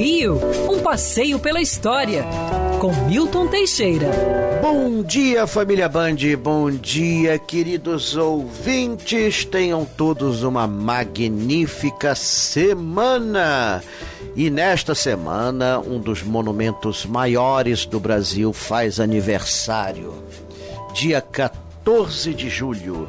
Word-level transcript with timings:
Rio, 0.00 0.40
um 0.66 0.80
passeio 0.80 1.38
pela 1.38 1.60
história, 1.60 2.24
com 2.80 2.90
Milton 3.06 3.48
Teixeira. 3.48 4.08
Bom 4.62 5.02
dia, 5.02 5.46
família 5.46 5.90
Band, 5.90 6.16
bom 6.42 6.70
dia, 6.70 7.38
queridos 7.38 8.16
ouvintes. 8.16 9.44
Tenham 9.44 9.84
todos 9.84 10.42
uma 10.42 10.66
magnífica 10.66 12.14
semana. 12.14 13.82
E 14.34 14.48
nesta 14.48 14.94
semana, 14.94 15.78
um 15.78 15.98
dos 15.98 16.22
monumentos 16.22 17.04
maiores 17.04 17.84
do 17.84 18.00
Brasil 18.00 18.54
faz 18.54 18.98
aniversário. 19.00 20.14
Dia 20.94 21.20
14 21.20 22.32
de 22.32 22.48
julho 22.48 23.06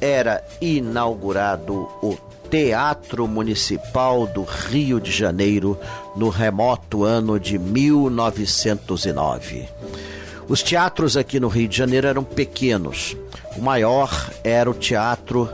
era 0.00 0.42
inaugurado 0.62 1.90
o 2.02 2.16
Teatro 2.50 3.26
Municipal 3.26 4.26
do 4.26 4.44
Rio 4.44 5.00
de 5.00 5.10
Janeiro 5.10 5.78
no 6.14 6.28
remoto 6.28 7.04
ano 7.04 7.40
de 7.40 7.58
1909. 7.58 9.66
Os 10.48 10.62
teatros 10.62 11.16
aqui 11.16 11.40
no 11.40 11.48
Rio 11.48 11.66
de 11.66 11.76
Janeiro 11.76 12.06
eram 12.06 12.22
pequenos. 12.22 13.16
O 13.56 13.60
maior 13.60 14.30
era 14.44 14.70
o 14.70 14.74
Teatro 14.74 15.50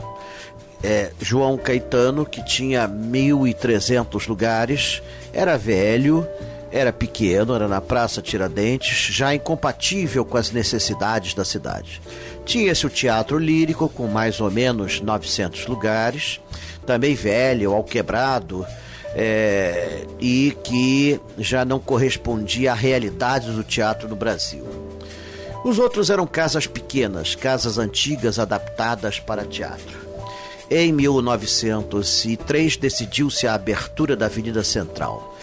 é, 0.83 1.11
João 1.19 1.57
Caetano, 1.57 2.25
que 2.25 2.45
tinha 2.45 2.87
1.300 2.87 4.27
lugares, 4.27 5.01
era 5.33 5.57
velho, 5.57 6.27
era 6.73 6.91
pequeno, 6.91 7.53
era 7.53 7.67
na 7.67 7.79
Praça 7.79 8.19
Tiradentes, 8.19 9.13
já 9.13 9.35
incompatível 9.35 10.25
com 10.25 10.37
as 10.37 10.51
necessidades 10.51 11.35
da 11.35 11.45
cidade. 11.45 12.01
Tinha-se 12.45 12.87
o 12.87 12.89
Teatro 12.89 13.37
Lírico, 13.37 13.87
com 13.87 14.07
mais 14.07 14.41
ou 14.41 14.49
menos 14.49 14.99
900 14.99 15.67
lugares, 15.67 16.41
também 16.83 17.13
velho, 17.13 17.73
ao 17.73 17.83
quebrado, 17.83 18.65
é, 19.13 20.03
e 20.19 20.57
que 20.63 21.21
já 21.37 21.63
não 21.63 21.79
correspondia 21.79 22.71
à 22.71 22.75
realidade 22.75 23.51
do 23.51 23.63
teatro 23.63 24.09
no 24.09 24.15
Brasil. 24.15 24.65
Os 25.63 25.77
outros 25.77 26.09
eram 26.09 26.25
casas 26.25 26.65
pequenas, 26.65 27.35
casas 27.35 27.77
antigas 27.77 28.39
adaptadas 28.39 29.19
para 29.19 29.45
teatro. 29.45 30.01
Em 30.71 30.91
1903 30.91 32.77
decidiu-se 32.77 33.45
a 33.45 33.53
abertura 33.53 34.15
da 34.15 34.25
Avenida 34.25 34.63
Central. 34.63 35.33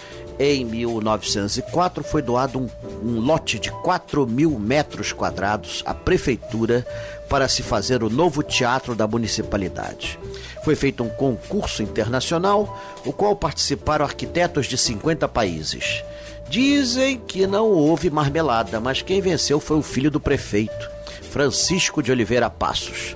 Em 0.43 0.65
1904 0.65 2.03
foi 2.03 2.23
doado 2.23 2.59
um, 2.59 2.67
um 3.05 3.21
lote 3.21 3.59
de 3.59 3.71
4 3.71 4.27
mil 4.27 4.59
metros 4.59 5.13
quadrados 5.13 5.83
à 5.85 5.93
prefeitura 5.93 6.87
para 7.29 7.47
se 7.47 7.63
fazer 7.63 8.03
o 8.03 8.09
novo 8.09 8.43
teatro 8.43 8.95
da 8.95 9.07
municipalidade. 9.07 10.19
Foi 10.65 10.75
feito 10.75 11.05
um 11.05 11.11
concurso 11.11 11.83
internacional, 11.83 12.75
o 13.05 13.13
qual 13.13 13.37
participaram 13.37 14.03
arquitetos 14.03 14.65
de 14.65 14.79
50 14.79 15.29
países. 15.29 16.03
Dizem 16.49 17.19
que 17.19 17.47
não 17.47 17.69
houve 17.69 18.09
marmelada, 18.09 18.81
mas 18.81 19.03
quem 19.03 19.21
venceu 19.21 19.61
foi 19.61 19.77
o 19.77 19.83
filho 19.83 20.11
do 20.11 20.19
prefeito, 20.19 20.91
Francisco 21.21 22.03
de 22.03 22.11
Oliveira 22.11 22.49
Passos. 22.49 23.15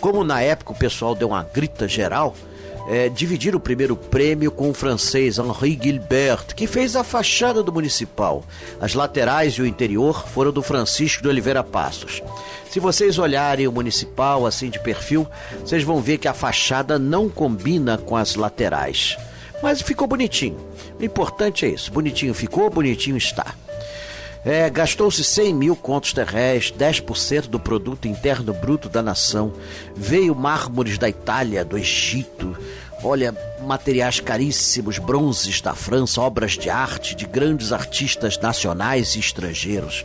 Como 0.00 0.22
na 0.22 0.40
época 0.40 0.70
o 0.70 0.78
pessoal 0.78 1.16
deu 1.16 1.30
uma 1.30 1.42
grita 1.42 1.88
geral, 1.88 2.32
é, 2.88 3.08
dividir 3.08 3.54
o 3.54 3.60
primeiro 3.60 3.96
prêmio 3.96 4.50
com 4.50 4.70
o 4.70 4.74
francês 4.74 5.38
Henri 5.38 5.78
Gilbert, 5.80 6.54
que 6.54 6.66
fez 6.66 6.96
a 6.96 7.04
fachada 7.04 7.62
do 7.62 7.72
municipal. 7.72 8.44
As 8.80 8.94
laterais 8.94 9.54
e 9.54 9.62
o 9.62 9.66
interior 9.66 10.26
foram 10.28 10.52
do 10.52 10.62
Francisco 10.62 11.22
de 11.22 11.28
Oliveira 11.28 11.62
Passos. 11.62 12.22
Se 12.70 12.78
vocês 12.78 13.18
olharem 13.18 13.66
o 13.66 13.72
municipal 13.72 14.46
assim 14.46 14.70
de 14.70 14.78
perfil, 14.78 15.26
vocês 15.60 15.82
vão 15.82 16.00
ver 16.00 16.18
que 16.18 16.28
a 16.28 16.34
fachada 16.34 16.98
não 16.98 17.28
combina 17.28 17.98
com 17.98 18.16
as 18.16 18.36
laterais. 18.36 19.16
Mas 19.62 19.82
ficou 19.82 20.06
bonitinho. 20.06 20.58
O 20.98 21.04
importante 21.04 21.66
é 21.66 21.68
isso: 21.68 21.92
bonitinho 21.92 22.32
ficou, 22.32 22.70
bonitinho 22.70 23.16
está. 23.16 23.54
É, 24.44 24.70
Gastou-se 24.70 25.22
100 25.22 25.54
mil 25.54 25.76
contos 25.76 26.12
terrestres, 26.12 26.72
10% 26.78 27.46
do 27.48 27.60
produto 27.60 28.08
interno 28.08 28.54
bruto 28.54 28.88
da 28.88 29.02
nação. 29.02 29.52
Veio 29.94 30.34
mármores 30.34 30.96
da 30.96 31.08
Itália, 31.08 31.64
do 31.64 31.76
Egito. 31.76 32.56
Olha, 33.02 33.34
materiais 33.62 34.20
caríssimos, 34.20 34.98
bronzes 34.98 35.60
da 35.60 35.74
França, 35.74 36.20
obras 36.20 36.52
de 36.52 36.68
arte 36.68 37.14
de 37.14 37.26
grandes 37.26 37.72
artistas 37.72 38.38
nacionais 38.38 39.14
e 39.14 39.20
estrangeiros. 39.20 40.04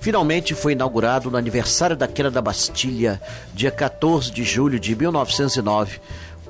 Finalmente 0.00 0.54
foi 0.54 0.72
inaugurado 0.72 1.30
no 1.30 1.36
aniversário 1.36 1.96
da 1.96 2.06
queda 2.06 2.30
da 2.30 2.40
Bastilha, 2.40 3.20
dia 3.52 3.70
14 3.70 4.30
de 4.30 4.42
julho 4.42 4.80
de 4.80 4.96
1909, 4.96 6.00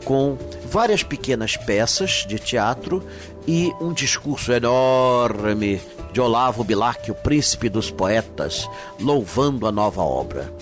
com 0.04 0.38
várias 0.70 1.02
pequenas 1.02 1.56
peças 1.56 2.24
de 2.26 2.38
teatro 2.38 3.04
e 3.52 3.74
um 3.80 3.92
discurso 3.92 4.52
enorme 4.52 5.80
de 6.12 6.20
Olavo 6.20 6.62
Bilac, 6.62 7.10
o 7.10 7.16
príncipe 7.16 7.68
dos 7.68 7.90
poetas, 7.90 8.70
louvando 9.00 9.66
a 9.66 9.72
nova 9.72 10.02
obra. 10.02 10.54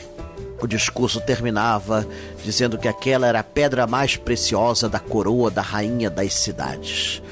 O 0.59 0.66
discurso 0.66 1.21
terminava 1.21 2.09
dizendo 2.43 2.78
que 2.78 2.88
aquela 2.88 3.26
era 3.26 3.41
a 3.41 3.44
pedra 3.44 3.87
mais 3.87 4.16
preciosa 4.16 4.88
da 4.88 4.99
coroa 4.99 5.50
da 5.50 5.60
rainha 5.60 6.09
das 6.09 6.32
cidades. 6.32 7.22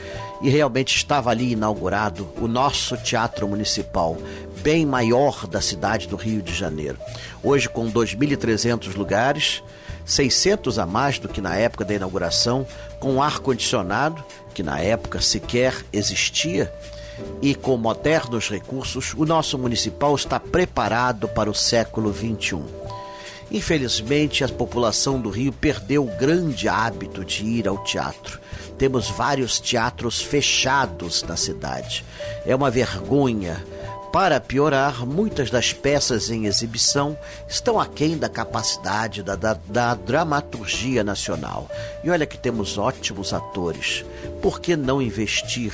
E 0.42 0.50
realmente 0.50 0.94
estava 0.94 1.30
ali 1.30 1.52
inaugurado 1.52 2.28
o 2.38 2.46
nosso 2.46 2.94
teatro 2.98 3.48
municipal, 3.48 4.14
bem 4.60 4.84
maior 4.84 5.46
da 5.46 5.62
cidade 5.62 6.06
do 6.06 6.16
Rio 6.16 6.42
de 6.42 6.52
Janeiro. 6.52 6.98
Hoje, 7.42 7.66
com 7.66 7.90
2.300 7.90 8.94
lugares, 8.94 9.62
600 10.06 10.78
a 10.78 10.86
mais 10.86 11.18
do 11.18 11.28
que 11.28 11.40
na 11.40 11.56
época 11.56 11.84
da 11.84 11.94
inauguração, 11.94 12.66
com 12.98 13.22
ar-condicionado, 13.22 14.24
que 14.54 14.62
na 14.62 14.80
época 14.80 15.20
sequer 15.20 15.74
existia, 15.92 16.72
e 17.42 17.54
com 17.54 17.76
modernos 17.76 18.48
recursos, 18.48 19.12
o 19.14 19.24
nosso 19.24 19.58
municipal 19.58 20.14
está 20.14 20.38
preparado 20.38 21.28
para 21.28 21.50
o 21.50 21.54
século 21.54 22.12
XXI. 22.14 22.62
Infelizmente, 23.50 24.42
a 24.42 24.48
população 24.48 25.20
do 25.20 25.30
Rio 25.30 25.52
perdeu 25.52 26.04
o 26.04 26.16
grande 26.16 26.68
hábito 26.68 27.24
de 27.24 27.44
ir 27.44 27.68
ao 27.68 27.78
teatro. 27.84 28.40
Temos 28.76 29.08
vários 29.08 29.60
teatros 29.60 30.20
fechados 30.20 31.22
na 31.22 31.36
cidade. 31.36 32.04
É 32.44 32.54
uma 32.54 32.70
vergonha. 32.70 33.64
Para 34.16 34.41
piorar, 34.41 35.04
muitas 35.04 35.50
das 35.50 35.75
peças 35.75 36.31
em 36.31 36.47
exibição 36.47 37.19
estão 37.47 37.78
aquém 37.78 38.16
da 38.16 38.31
capacidade 38.31 39.22
da, 39.22 39.37
da, 39.37 39.59
da, 39.69 39.94
dramaturgia 39.94 41.04
nacional. 41.04 41.69
E 42.03 42.09
olha 42.09 42.25
que 42.25 42.38
temos 42.38 42.78
ótimos 42.78 43.34
atores. 43.34 44.06
Por 44.41 44.59
que 44.59 44.75
não 44.75 45.03
investir 45.03 45.71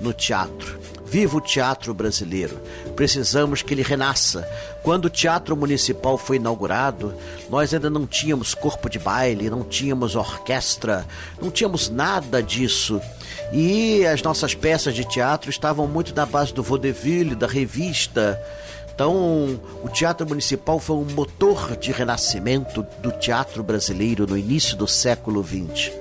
no 0.00 0.12
teatro. 0.12 0.78
Viva 1.06 1.36
o 1.36 1.40
teatro 1.40 1.94
brasileiro. 1.94 2.60
Precisamos 2.96 3.62
que 3.62 3.72
ele 3.72 3.82
renasça. 3.82 4.46
Quando 4.82 5.06
o 5.06 5.10
Teatro 5.10 5.56
Municipal 5.56 6.18
foi 6.18 6.36
inaugurado, 6.36 7.14
nós 7.48 7.72
ainda 7.72 7.88
não 7.88 8.06
tínhamos 8.06 8.54
corpo 8.54 8.88
de 8.88 8.98
baile, 8.98 9.48
não 9.48 9.62
tínhamos 9.62 10.16
orquestra, 10.16 11.06
não 11.40 11.50
tínhamos 11.50 11.88
nada 11.88 12.42
disso. 12.42 13.00
E 13.52 14.04
as 14.04 14.22
nossas 14.22 14.54
peças 14.54 14.94
de 14.94 15.04
teatro 15.04 15.48
estavam 15.48 15.86
muito 15.86 16.12
da 16.12 16.26
base 16.26 16.52
do 16.52 16.62
vaudeville, 16.62 17.36
da 17.36 17.46
revista. 17.46 18.40
Então, 18.92 19.60
o 19.84 19.88
Teatro 19.88 20.26
Municipal 20.26 20.80
foi 20.80 20.96
um 20.96 21.04
motor 21.04 21.76
de 21.76 21.92
renascimento 21.92 22.84
do 23.00 23.12
teatro 23.12 23.62
brasileiro 23.62 24.26
no 24.26 24.36
início 24.36 24.76
do 24.76 24.88
século 24.88 25.44
XX 25.44 25.92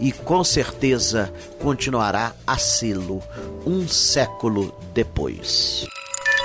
e 0.00 0.10
com 0.12 0.42
certeza 0.42 1.32
continuará 1.60 2.32
a 2.46 2.56
sê-lo 2.56 3.22
um 3.66 3.86
século 3.86 4.74
depois. 4.94 5.86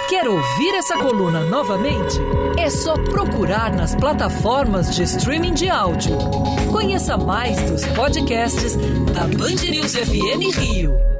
Quer 0.10 0.28
ouvir 0.28 0.76
essa 0.76 0.98
coluna 0.98 1.40
novamente? 1.46 2.20
É 2.60 2.70
só 2.70 2.94
procurar 2.94 3.74
nas 3.74 3.96
plataformas 3.96 4.96
de 4.96 5.02
streaming 5.02 5.56
de 5.56 5.68
áudio. 5.68 6.16
Conheça 6.72 7.18
mais 7.18 7.60
dos 7.64 7.84
podcasts 7.88 8.76
da 9.14 9.22
Band 9.22 9.68
News 9.68 9.96
FM 9.96 10.56
Rio. 10.56 11.15